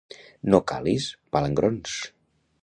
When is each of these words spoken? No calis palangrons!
No 0.53 0.59
calis 0.71 1.05
palangrons! 1.37 2.01